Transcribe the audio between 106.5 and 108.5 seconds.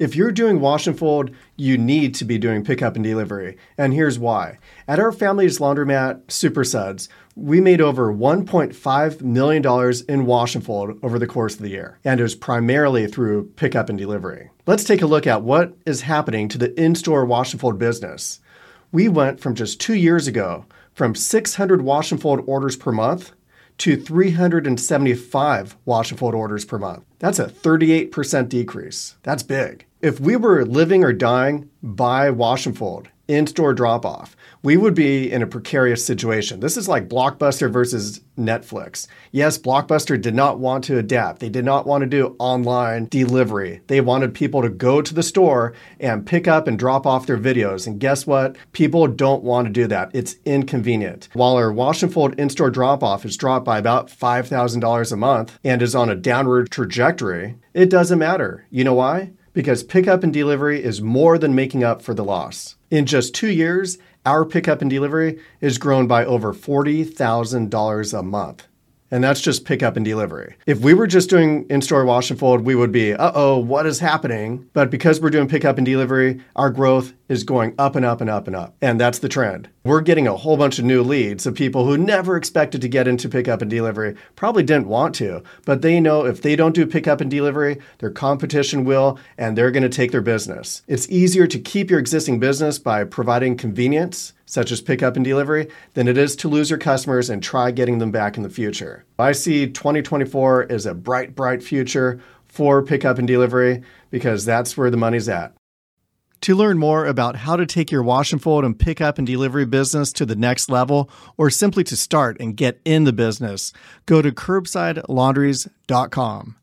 learn more about how to take your wash and